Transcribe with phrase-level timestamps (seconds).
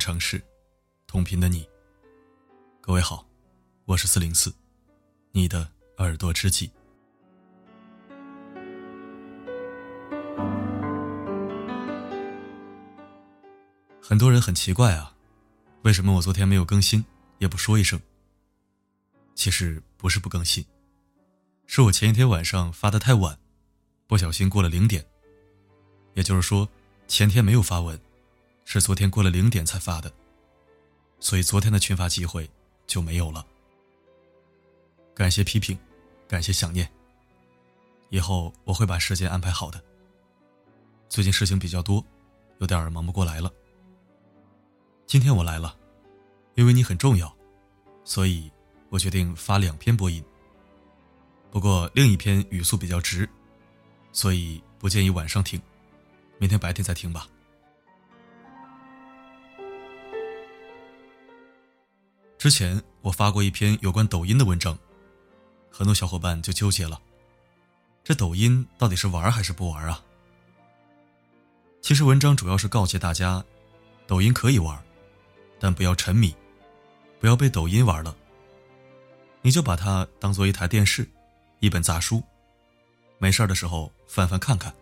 [0.00, 0.42] 城市，
[1.06, 1.68] 同频的你。
[2.80, 3.28] 各位好，
[3.84, 4.50] 我是四零四，
[5.30, 6.70] 你的耳朵知己。
[14.00, 15.14] 很多人很奇怪啊，
[15.82, 17.04] 为什么我昨天没有更新，
[17.36, 18.00] 也不说一声？
[19.34, 20.64] 其实不是不更新，
[21.66, 23.38] 是我前一天晚上发的太晚，
[24.06, 25.04] 不小心过了零点。
[26.14, 26.66] 也就是说，
[27.06, 28.00] 前天没有发文，
[28.64, 30.12] 是昨天过了零点才发的，
[31.18, 32.48] 所以昨天的群发机会
[32.86, 33.44] 就没有了。
[35.14, 35.78] 感谢批评，
[36.28, 36.90] 感谢想念。
[38.08, 39.82] 以后我会把时间安排好的。
[41.08, 42.04] 最近事情比较多，
[42.58, 43.52] 有点忙不过来了。
[45.06, 45.76] 今天我来了，
[46.54, 47.36] 因为你很重要，
[48.04, 48.50] 所以
[48.88, 50.24] 我决定发两篇播音。
[51.50, 53.28] 不过另一篇语速比较直，
[54.12, 55.60] 所以不建议晚上听，
[56.38, 57.28] 明天白天再听吧。
[62.40, 64.78] 之前我发过一篇有关抖音的文章，
[65.70, 66.98] 很多小伙伴就纠结了：
[68.02, 70.02] 这抖音到底是玩还是不玩啊？
[71.82, 73.44] 其实文章主要是告诫大家，
[74.06, 74.82] 抖音可以玩。
[75.58, 76.34] 但不要沉迷，
[77.20, 78.16] 不要被抖音玩了。
[79.42, 81.06] 你就把它当做一台电视，
[81.58, 82.22] 一本杂书，
[83.18, 84.74] 没事的时候翻翻看看，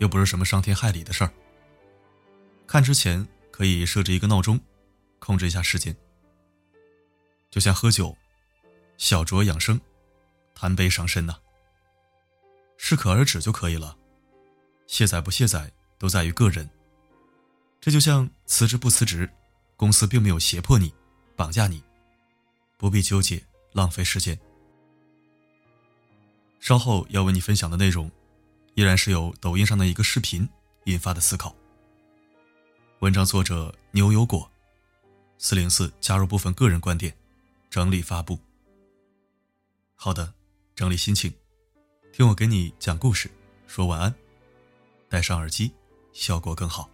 [0.00, 1.32] 又不是什么伤天害理的事儿。
[2.66, 4.60] 看之前可以设置一个闹钟，
[5.18, 5.96] 控制一下时间。
[7.54, 8.16] 就像喝酒，
[8.98, 9.80] 小酌养生，
[10.56, 11.38] 贪杯伤身呐。
[12.76, 13.96] 适可而止就可以了，
[14.88, 16.68] 卸载不卸载都在于个人。
[17.80, 19.30] 这就像辞职不辞职。
[19.76, 20.92] 公司并没有胁迫你、
[21.36, 21.80] 绑架你，
[22.76, 23.40] 不必纠结、
[23.72, 24.36] 浪费时间。
[26.58, 28.10] 稍后要为你分享的内容，
[28.74, 30.48] 依然是由抖音上的一个视频
[30.86, 31.54] 引发的思考。
[32.98, 34.50] 文章作者牛油果，
[35.38, 37.14] 四零四加入部分个人观点，
[37.74, 38.38] 整理发布。
[39.96, 40.32] 好的，
[40.76, 41.34] 整理心情，
[42.12, 43.28] 听我给你讲故事，
[43.66, 44.14] 说晚安，
[45.08, 45.72] 戴上耳机，
[46.12, 46.88] 效果更好。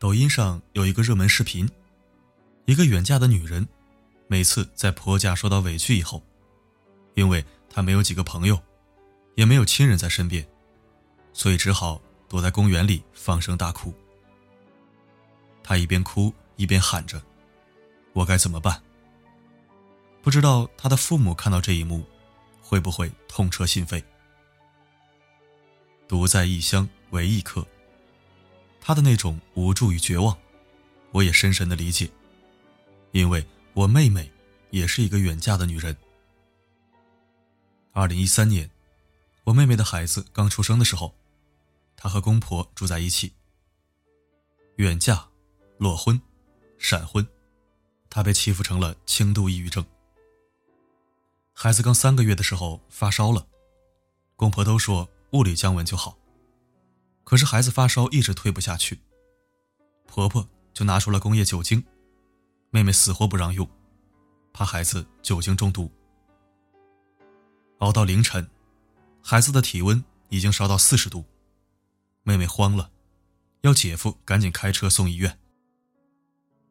[0.00, 1.70] 抖音上有一个热门视频，
[2.64, 3.64] 一个远嫁的女人，
[4.26, 6.20] 每次在婆家受到委屈以后，
[7.14, 8.60] 因为她没有几个朋友，
[9.36, 10.44] 也没有亲人在身边，
[11.32, 12.02] 所以只好
[12.34, 13.94] 躲在公园里放声大哭。
[15.62, 17.22] 他一边哭一边喊着
[18.12, 18.82] ：“我该怎么办？”
[20.20, 22.04] 不知道他的父母看到这一幕，
[22.60, 24.02] 会不会痛彻心扉？
[26.08, 27.64] 独在异乡为异客。
[28.80, 30.36] 他的那种无助与绝望，
[31.12, 32.10] 我也深深的理解，
[33.12, 34.28] 因为我妹妹
[34.70, 35.96] 也是一个远嫁的女人。
[37.92, 38.68] 二零一三年，
[39.44, 41.14] 我妹妹的孩子刚出生的时候，
[41.96, 43.32] 她和公婆住在一起。
[44.76, 45.28] 远嫁、
[45.78, 46.20] 裸婚、
[46.78, 47.26] 闪婚，
[48.10, 49.84] 她被欺负成了轻度抑郁症。
[51.52, 53.46] 孩子刚三个月的时候发烧了，
[54.34, 56.18] 公婆都说物理降温就好。
[57.22, 59.00] 可是孩子发烧一直退不下去，
[60.06, 61.82] 婆婆就拿出了工业酒精，
[62.70, 63.68] 妹妹死活不让用，
[64.52, 65.90] 怕孩子酒精中毒。
[67.78, 68.48] 熬到凌晨，
[69.22, 71.24] 孩子的体温已经烧到四十度，
[72.24, 72.90] 妹妹慌了，
[73.60, 75.38] 要姐夫赶紧开车送医院。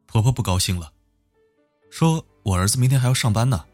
[0.08, 0.91] 婆婆不高兴了，
[1.91, 3.66] 说：“我儿子明天还要上班呢，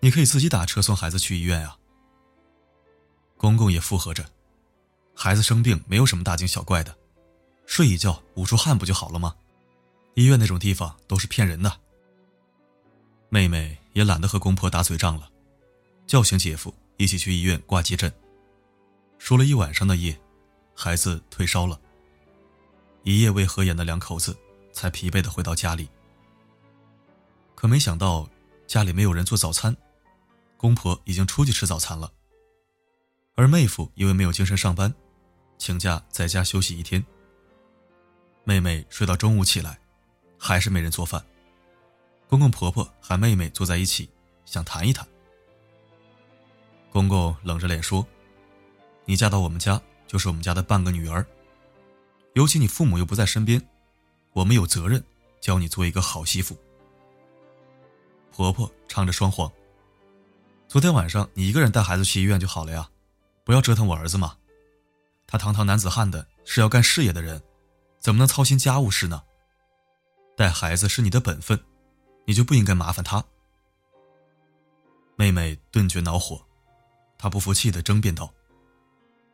[0.00, 1.78] 你可以自己打车送孩子去医院啊。”
[3.36, 4.24] 公公也附和着。
[5.14, 6.96] 孩子生病没有什么大惊小怪的，
[7.66, 9.36] 睡一觉捂出汗不就好了吗？
[10.14, 11.80] 医院那种地方都是骗人的。
[13.28, 15.30] 妹妹也懒得和公婆打嘴仗了，
[16.06, 18.10] 叫醒姐夫一起去医院挂急诊。
[19.18, 20.18] 输了一晚上的液，
[20.82, 21.80] 孩子退烧了。
[23.04, 24.36] 一夜未合眼的两口子
[24.72, 25.88] 才疲惫的回到家里。
[27.54, 28.28] 可没想到
[28.66, 29.76] 家里没有人做早餐，
[30.56, 32.12] 公婆已经出去吃早餐了。
[33.36, 34.92] 而妹夫因为没有精神上班。
[35.56, 37.04] 请假在家休息一天。
[38.42, 39.78] 妹妹睡到中午起来，
[40.36, 41.24] 还是没人做饭。
[42.26, 44.10] 公公婆婆喊妹妹坐在一起，
[44.44, 45.06] 想谈一谈。
[46.90, 48.04] 公公冷着脸说
[49.06, 49.80] ：“你嫁到我们家
[50.12, 51.24] 就是我们家的半个女儿，
[52.34, 53.66] 尤其你父母又不在身边，
[54.34, 55.02] 我们有责任
[55.40, 56.54] 教你做一个好媳妇。”
[58.30, 59.50] 婆婆唱着双簧
[60.68, 62.90] ：“昨天晚上你一个人带孩子去医院就好了呀，
[63.42, 64.36] 不要折腾我儿子嘛。”
[65.26, 67.42] 他堂堂男子汉的是要干事业的人，
[67.98, 69.22] 怎么能操心家务事呢？
[70.36, 71.58] 带孩子是你的本分，
[72.26, 73.24] 你就不应该麻烦他。
[75.16, 76.44] 妹妹顿觉恼火，
[77.16, 78.30] 她不服气的争辩道：“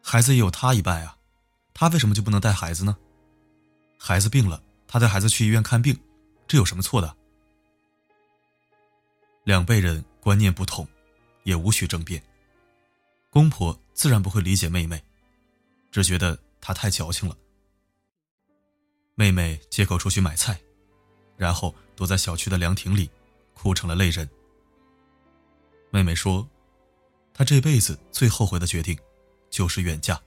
[0.03, 1.17] 孩子也有他一半啊，
[1.75, 2.97] 他为什么就不能带孩子呢？
[3.99, 5.99] 孩子病了，他带孩子去医院看病，
[6.47, 7.15] 这有什么错的？
[9.45, 10.87] 两辈人观念不同，
[11.45, 12.23] 也无需争辩。
[13.31, 15.03] 公婆自然不会理解妹妹，
[15.91, 17.37] 只觉得她太矫情了。
[19.15, 20.59] 妹妹借口出去买菜，
[21.37, 23.11] 然后躲在小区的凉亭里，
[23.53, 24.29] 哭成了泪人。
[25.91, 26.49] 妹妹说
[27.35, 28.99] ：“她这辈子最后悔的决定，
[29.50, 30.21] 就是远嫁。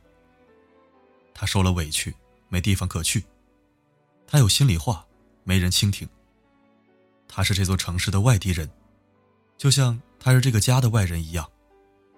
[1.34, 2.16] 她受了委屈，
[2.50, 3.24] 没地方可去。
[4.28, 5.06] 她有心里话，
[5.44, 6.08] 没人倾听。
[7.28, 8.70] 她是这座城市的外地人，
[9.58, 11.50] 就像她是这个家的外人一样，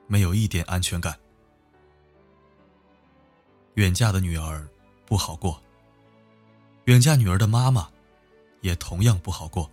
[0.08, 1.18] 没有一点安全感。
[3.76, 4.68] 远嫁的女儿
[5.06, 5.62] 不好过，
[6.86, 7.90] 远嫁女儿的妈妈
[8.62, 9.70] 也同样不好过。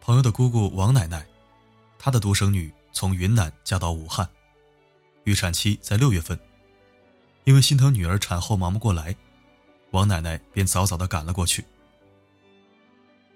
[0.00, 1.26] 朋友的姑姑王奶奶。”
[2.04, 4.28] 她的独生女从云南嫁到武汉，
[5.24, 6.38] 预产期在六月份，
[7.44, 9.16] 因为心疼女儿产后忙不过来，
[9.90, 11.64] 王奶奶便早早的赶了过去。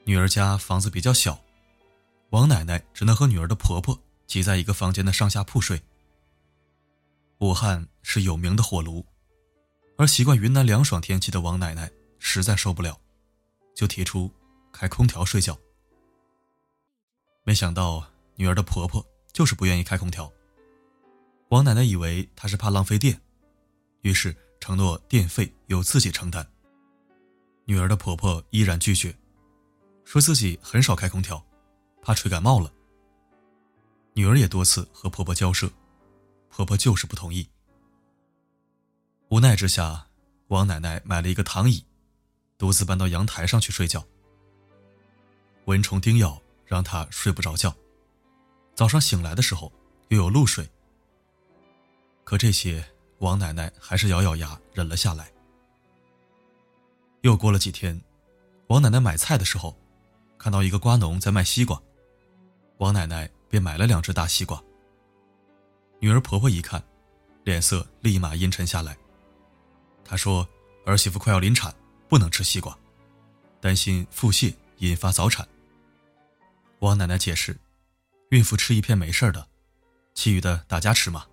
[0.04, 1.38] 女儿家房子比较小，
[2.30, 5.80] 王奶奶只能和女儿的婆婆挤在一个房间的上下铺睡。
[7.38, 9.04] 武汉是有名的火炉，
[9.96, 13.00] 而习惯云南凉爽天气的王奶奶实在受不了，
[13.74, 14.30] 就提出
[14.72, 15.58] 开空调睡觉。
[17.44, 18.06] 没想到。
[18.38, 20.30] 女儿的婆婆就是不愿意开空调。
[21.56, 23.18] 王奶奶以为她是怕浪费电，
[24.02, 26.46] 于是承诺电费由自己承担。
[27.64, 29.16] 女儿的婆婆依然拒绝，
[30.04, 31.42] 说自己很少开空调，
[32.02, 32.70] 怕吹感冒了。
[34.12, 35.70] 女儿也多次和婆婆交涉，
[36.50, 37.48] 婆婆就是不同意。
[39.30, 40.08] 无奈之下，
[40.48, 41.82] 王奶奶买了一个躺椅，
[42.58, 44.04] 独自搬到阳台上去睡觉。
[45.64, 47.74] 蚊虫叮咬让她睡不着觉。
[48.74, 49.72] 早上醒来的时候，
[50.08, 50.68] 又有露水。
[52.26, 52.84] 可这些，
[53.20, 55.30] 王奶奶还是咬咬牙忍了下来。
[57.20, 57.98] 又过了几天，
[58.66, 59.78] 王奶奶买菜的时候，
[60.36, 61.80] 看到一个瓜农在卖西瓜，
[62.78, 64.60] 王奶奶便买了两只大西瓜。
[66.00, 66.82] 女儿婆婆一看，
[67.44, 68.98] 脸色立马阴沉下来。
[70.04, 70.44] 她说
[70.84, 71.72] ：“儿媳妇快要临产，
[72.08, 72.76] 不能吃西瓜，
[73.60, 75.46] 担心腹泻引发早产。”
[76.80, 77.56] 王奶奶解释。
[78.30, 79.46] 孕妇吃一片没事的，
[80.12, 81.24] 其余的大家吃嘛。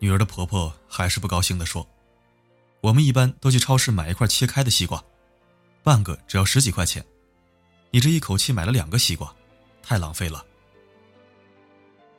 [0.00, 1.86] 女儿的婆婆还是不高兴的说
[2.80, 5.04] ：“我们一般都去超市买一块切开的西瓜，
[5.82, 7.04] 半个只要十几块钱，
[7.90, 9.32] 你这一口气买了两个西瓜，
[9.82, 10.44] 太浪费了。”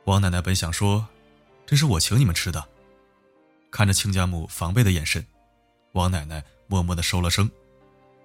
[0.06, 1.04] 王奶奶本想说
[1.66, 2.64] ：“这是我请你们吃的。”
[3.68, 5.24] 看着亲家母防备的眼神，
[5.92, 7.50] 王奶奶默默的收了声，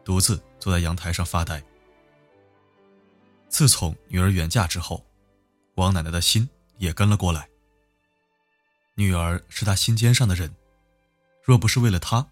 [0.06, 1.64] 独自坐在阳台上发呆。
[3.50, 5.04] 自从女儿远嫁之后，
[5.76, 7.50] 王奶奶的心也跟了过来。
[9.00, 10.52] 女儿是他心尖上的人，
[11.44, 12.28] 若不是为了她，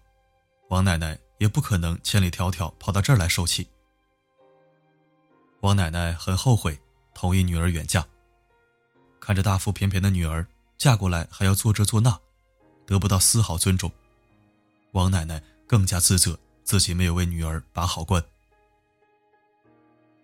[0.68, 3.68] 王奶奶也不可能千里迢迢跑到这儿来受气。
[5.60, 6.76] 王奶奶很后悔
[7.14, 8.04] 同意女儿远嫁，
[9.20, 10.44] 看着大腹便便的女儿
[10.76, 12.18] 嫁过来还要做这做那，
[12.84, 13.88] 得不到丝毫尊重，
[14.90, 18.20] 王奶奶更加自责自己没有为女儿把好关。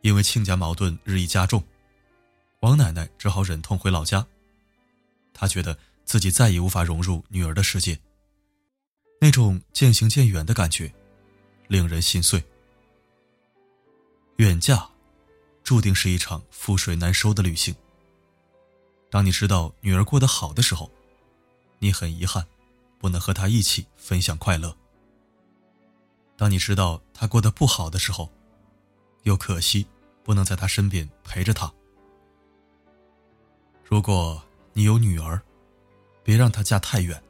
[0.01, 1.63] 因为亲家矛盾日益加重，
[2.63, 4.27] 王奶奶只好忍痛回老家。
[5.33, 5.79] 她觉得
[6.13, 7.99] 自己再也无法融入女儿的世界，
[9.19, 10.93] 那种渐行渐远的感觉，
[11.69, 12.45] 令人心碎。
[14.37, 14.91] 远嫁，
[15.65, 17.75] 注定是一场覆水难收的旅行。
[19.09, 20.91] 当你知道女儿过得好的时候，
[21.79, 22.47] 你很遗憾，
[22.99, 24.77] 不能和她一起分享快乐；
[26.37, 28.31] 当你知道她过得不好的时候，
[29.23, 29.87] 又可惜，
[30.23, 31.73] 不能在她身边陪着他。
[33.83, 34.43] 如果
[34.75, 35.43] 你有女儿，
[36.23, 37.23] 别让她嫁太远。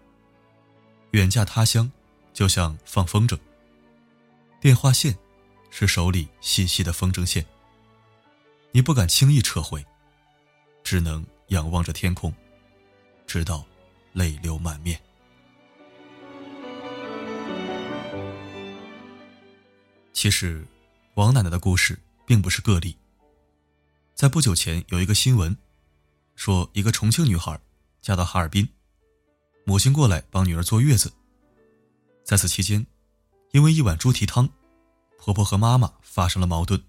[1.13, 1.91] 远嫁他乡，
[2.33, 3.39] 就像放风筝。
[4.61, 5.17] 电话线
[5.71, 7.45] 是手里细细的风筝线，
[8.71, 9.85] 你不敢轻易撤回，
[10.83, 12.35] 只能仰望着天空，
[13.27, 13.65] 直到
[14.13, 15.01] 泪流满面。
[20.13, 20.67] 其实。
[21.17, 22.97] 王奶奶的故事并不是个例。
[24.15, 25.55] 在不久前，有一个新闻，
[26.37, 27.61] 说一个重庆女孩
[28.01, 28.67] 嫁到哈尔滨，
[29.65, 31.13] 母亲过来帮女儿坐月子。
[32.25, 32.87] 在此期间，
[33.53, 34.49] 因为一碗猪蹄汤，
[35.19, 36.83] 婆婆和妈妈发生了矛盾，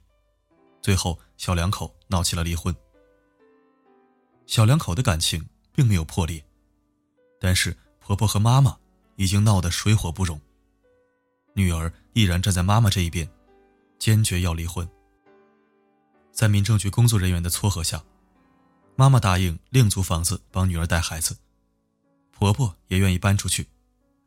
[0.82, 2.76] 最后小两口闹起了离婚。
[4.46, 6.44] 小两口的感情并没有破裂，
[7.40, 8.78] 但是婆婆和妈妈
[9.16, 10.40] 已经闹得水火不容，
[11.54, 13.30] 女儿毅然站在妈妈这一边。
[14.00, 14.86] 坚决要离婚。
[16.30, 18.04] 在民政局工作人员的撮合下，
[18.98, 21.38] 妈妈答应另租房子帮女儿带孩子。
[22.44, 23.66] 婆婆也愿意搬出去，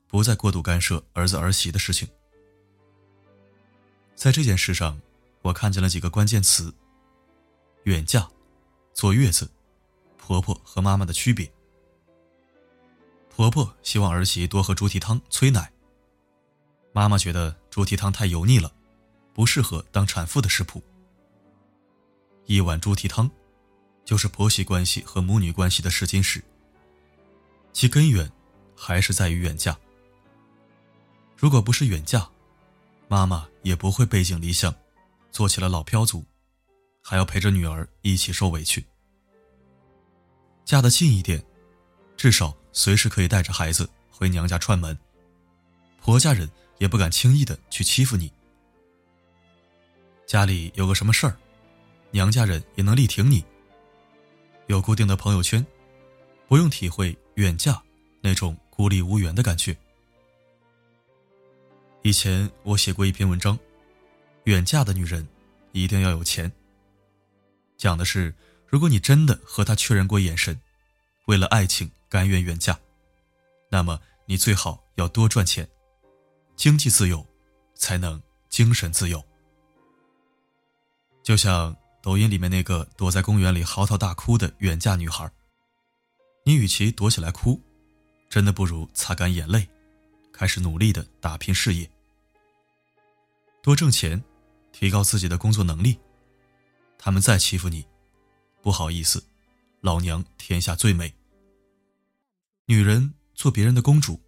[0.06, 2.08] 不再过度干涉儿子儿媳的事情。
[4.14, 4.98] 在这件事上，
[5.42, 6.72] 我看见了几个关键词：
[7.82, 8.26] 远嫁、
[8.94, 9.50] 坐月子、
[10.16, 11.52] 婆婆和妈妈的区别。
[13.28, 15.70] 婆婆希望儿媳多喝猪蹄汤催奶。
[16.94, 18.72] 妈妈觉得猪蹄汤太油腻了，
[19.34, 20.82] 不适合当产妇的食谱。
[22.46, 23.30] 一碗猪蹄汤，
[24.06, 26.42] 就是婆媳关系和母女关系的试金石。
[27.76, 28.32] 其根源，
[28.74, 29.78] 还是在于远嫁。
[31.36, 32.26] 如果不是远嫁，
[33.06, 34.74] 妈妈也不会背井离乡，
[35.30, 36.24] 做起了老漂族，
[37.02, 38.82] 还要陪着女儿一起受委屈。
[40.64, 41.44] 嫁得近一点，
[42.16, 44.98] 至少随时可以带着孩子回娘家串门，
[46.00, 48.32] 婆家人也不敢轻易的去欺负你。
[50.26, 51.36] 家里有个什么事儿，
[52.10, 53.44] 娘家人也能力挺你。
[54.66, 55.64] 有固定的朋友圈，
[56.48, 57.14] 不用体会。
[57.36, 57.80] 远嫁
[58.20, 59.76] 那种孤立无援的感觉。
[62.02, 63.58] 以前我写过一篇文章，
[64.44, 65.26] 远嫁的女人
[65.72, 66.50] 一定要有钱。
[67.76, 68.34] 讲的是，
[68.66, 70.58] 如果你真的和他确认过眼神，
[71.26, 72.78] 为了爱情甘愿远嫁，
[73.68, 75.68] 那么你最好要多赚钱，
[76.56, 77.26] 经济自由，
[77.74, 79.22] 才能精神自由。
[81.22, 85.30] 就像抖音里面那个躲在公园里嚎啕大哭的远嫁女孩。
[86.48, 87.60] 你与其躲起来哭，
[88.30, 89.68] 真的不如擦干眼泪，
[90.32, 91.90] 开始努力的打拼事业，
[93.60, 94.22] 多挣钱，
[94.70, 95.98] 提高自己的工作能力。
[96.98, 97.84] 他们再欺负你，
[98.62, 99.24] 不好意思，
[99.80, 101.12] 老娘天下最美。
[102.66, 104.20] 女人做别人的公主，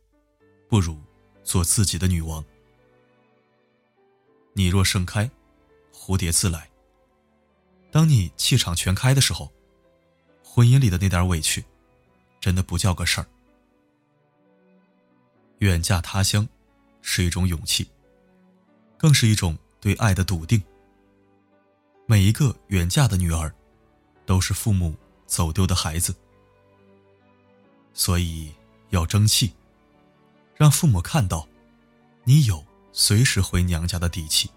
[0.68, 1.00] 不如
[1.44, 2.44] 做自己的女王。
[4.54, 5.30] 你若盛开，
[5.94, 6.68] 蝴蝶自来。
[7.92, 9.52] 当你气场全开的时候，
[10.42, 11.64] 婚姻里的那点委屈。
[12.40, 13.26] 真的不叫个事儿。
[15.58, 16.48] 远嫁他乡，
[17.02, 17.90] 是一种勇气，
[18.96, 20.62] 更是一种对爱的笃定。
[22.06, 23.52] 每一个远嫁的女儿，
[24.24, 24.94] 都是父母
[25.26, 26.14] 走丢的孩子，
[27.92, 28.52] 所以
[28.90, 29.52] 要争气，
[30.54, 31.46] 让父母看到，
[32.22, 34.48] 你有随时回娘家的底气。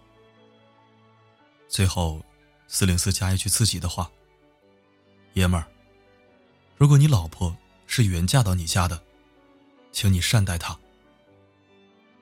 [1.68, 2.24] 最后，
[2.68, 4.12] 四零四加一句自己的话：
[5.34, 5.68] 爷们儿，
[6.78, 7.58] 如果你老婆。
[7.94, 9.04] 是远嫁到你家的，
[9.92, 10.80] 请你善待她。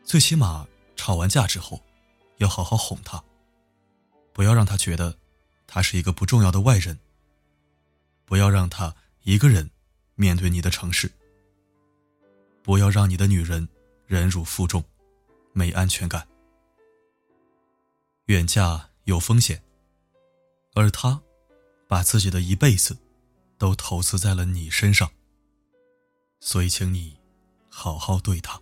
[0.04, 1.80] 最起码吵完架之后，
[2.38, 3.24] 要好好哄她，
[4.34, 5.16] 不要让她觉得
[5.68, 6.98] 她是一个不重要的外人。
[8.26, 9.70] 不要让她一个人
[10.16, 11.12] 面对你的城市。
[12.64, 13.70] 不要让你的女人
[14.08, 14.84] 忍辱负重，
[15.54, 16.28] 没安全感。
[18.26, 19.62] 远嫁有风险，
[20.74, 21.22] 而她
[21.88, 22.98] 把自己的一辈子
[23.60, 25.12] 都投资在了你身上。
[26.42, 27.20] 所以，请你
[27.70, 28.60] 好好对他。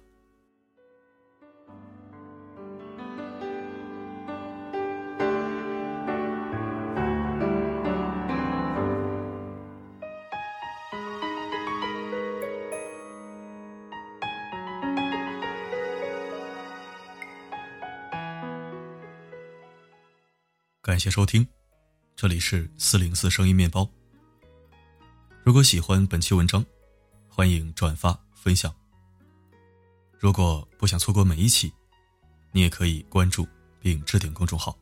[20.81, 21.48] 感谢收听，
[22.15, 23.88] 这里是四零四声音面包。
[25.43, 26.65] 如果喜欢本期文章，
[27.38, 28.74] 欢迎转发分享。
[30.17, 31.72] 如果不想错过每一期，
[32.51, 33.48] 你也可以关注
[33.79, 34.75] 并置顶公众号。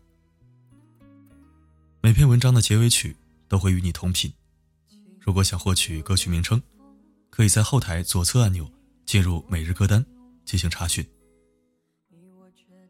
[1.99, 3.13] 每篇文章的结尾曲
[3.49, 4.31] 都会与你同频。
[5.19, 6.63] 如果想获取歌曲名称，
[7.29, 8.71] 可以在后台左侧按钮
[9.05, 10.05] 进入每日歌单
[10.45, 11.05] 进行查询。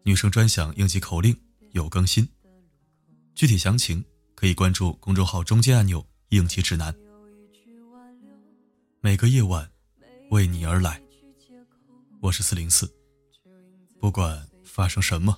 [0.03, 1.36] 女生专享应急口令
[1.72, 2.29] 有更新，
[3.34, 4.05] 具体详情
[4.36, 6.95] 可以关注公众号中间按钮应急指南。
[9.05, 9.69] 每个夜晚，
[10.31, 11.00] 为你而来。
[12.21, 12.91] 我是四零四，
[14.00, 15.38] 不管发生什么，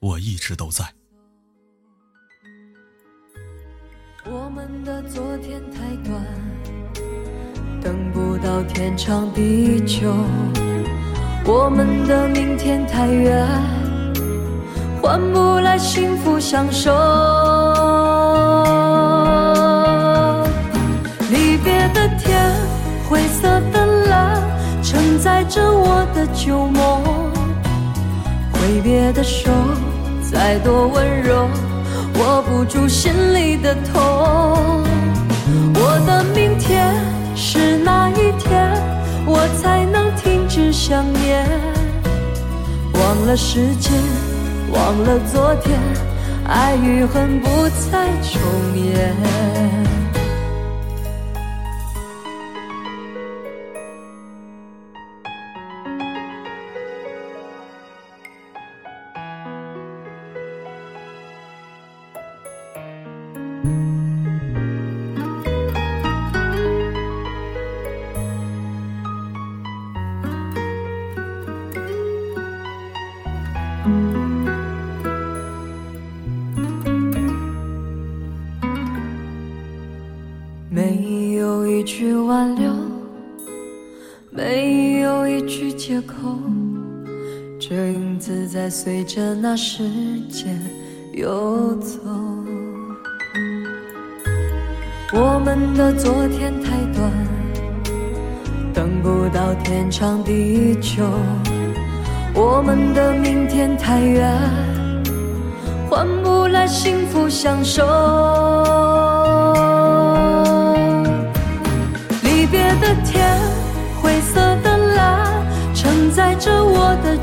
[0.00, 0.84] 我一直都在。
[4.26, 6.26] 我们的昨天太短，
[7.80, 10.10] 等不到天长地久；
[11.46, 13.46] 我们的明天太远，
[15.00, 16.90] 换不来幸福相守。
[21.94, 22.52] 的天
[23.08, 24.40] 灰色的蓝
[24.82, 27.02] 承载着我的旧梦，
[28.52, 29.50] 挥别的手
[30.30, 31.48] 再多温柔，
[32.18, 34.82] 握不住心里的痛。
[35.74, 36.94] 我的明天
[37.34, 38.72] 是哪一天，
[39.26, 41.44] 我才能停止想念？
[42.94, 43.92] 忘了时间，
[44.72, 45.78] 忘了昨天，
[46.46, 48.40] 爱与恨不再重
[48.76, 49.14] 演。
[81.80, 82.70] 一句挽留，
[84.28, 86.14] 没有一句借口，
[87.58, 89.82] 这影子在随着那时
[90.28, 90.60] 间
[91.14, 91.98] 游走。
[95.14, 97.10] 我们的昨天太短，
[98.74, 101.02] 等不到天长地久；
[102.34, 104.38] 我们的明天太远，
[105.88, 108.69] 换不来幸福相守。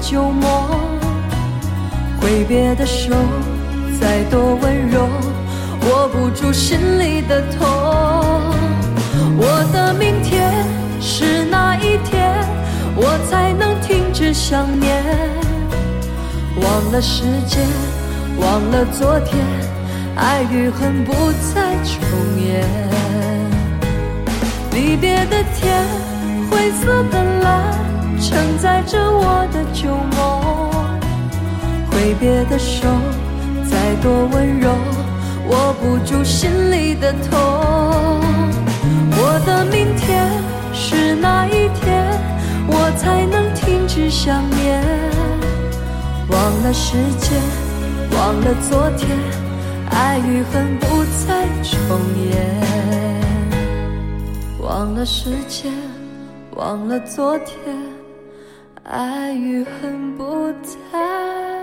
[0.09, 0.69] 旧梦。
[2.21, 3.13] 挥别的手，
[3.99, 5.09] 再多温柔，
[5.89, 7.67] 握不住心里的痛。
[9.37, 10.63] 我的明天
[11.01, 12.33] 是哪一天，
[12.95, 15.03] 我才能停止想念？
[16.61, 17.67] 忘了时间，
[18.39, 19.45] 忘了昨天，
[20.15, 21.11] 爱与恨不
[21.53, 21.99] 再重
[22.41, 22.65] 演。
[24.71, 25.83] 离别的天，
[26.49, 27.73] 灰色的蓝，
[28.19, 30.67] 承载着我的旧梦。
[31.91, 32.87] 挥别的手，
[33.69, 34.69] 再多温柔，
[35.49, 37.37] 握不住心里的痛。
[39.19, 40.29] 我的明天
[40.73, 42.05] 是哪一天，
[42.67, 44.81] 我才能停止想念？
[46.29, 47.41] 忘了时间，
[48.11, 49.17] 忘了昨天，
[49.91, 51.99] 爱与恨不再重
[52.29, 52.35] 演。
[54.61, 55.71] 忘了时间，
[56.55, 57.55] 忘了昨天，
[58.87, 61.56] 爱与恨不再。